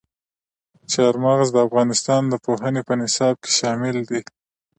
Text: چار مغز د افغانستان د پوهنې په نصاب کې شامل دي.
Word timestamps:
چار 0.91 1.13
مغز 1.23 1.47
د 1.53 1.57
افغانستان 1.67 2.21
د 2.27 2.33
پوهنې 2.45 2.81
په 2.87 2.93
نصاب 3.01 3.35
کې 3.43 3.51
شامل 3.59 3.97
دي. 4.09 4.21